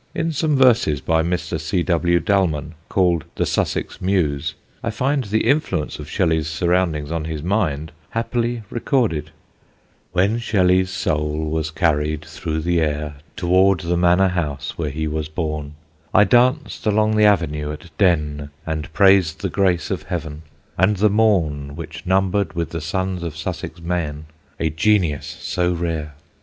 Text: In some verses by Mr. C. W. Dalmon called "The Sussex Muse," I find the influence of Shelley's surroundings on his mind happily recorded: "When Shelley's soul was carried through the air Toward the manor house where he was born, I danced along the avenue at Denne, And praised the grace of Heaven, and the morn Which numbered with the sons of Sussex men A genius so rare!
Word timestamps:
In 0.15 0.31
some 0.31 0.55
verses 0.57 0.99
by 0.99 1.21
Mr. 1.21 1.59
C. 1.59 1.83
W. 1.83 2.19
Dalmon 2.19 2.73
called 2.89 3.23
"The 3.35 3.45
Sussex 3.45 4.01
Muse," 4.01 4.55
I 4.83 4.89
find 4.89 5.25
the 5.25 5.45
influence 5.47 5.99
of 5.99 6.09
Shelley's 6.09 6.47
surroundings 6.47 7.11
on 7.11 7.25
his 7.25 7.43
mind 7.43 7.91
happily 8.09 8.63
recorded: 8.71 9.29
"When 10.11 10.39
Shelley's 10.39 10.89
soul 10.89 11.51
was 11.51 11.69
carried 11.69 12.25
through 12.25 12.61
the 12.61 12.81
air 12.81 13.17
Toward 13.35 13.81
the 13.81 13.95
manor 13.95 14.29
house 14.29 14.75
where 14.75 14.89
he 14.89 15.07
was 15.07 15.29
born, 15.29 15.75
I 16.15 16.23
danced 16.23 16.87
along 16.87 17.15
the 17.15 17.25
avenue 17.25 17.71
at 17.71 17.95
Denne, 17.99 18.49
And 18.65 18.91
praised 18.93 19.41
the 19.41 19.49
grace 19.49 19.91
of 19.91 20.01
Heaven, 20.01 20.41
and 20.79 20.97
the 20.97 21.11
morn 21.11 21.75
Which 21.75 22.07
numbered 22.07 22.53
with 22.53 22.71
the 22.71 22.81
sons 22.81 23.21
of 23.21 23.37
Sussex 23.37 23.79
men 23.79 24.25
A 24.59 24.71
genius 24.71 25.27
so 25.39 25.71
rare! 25.73 26.15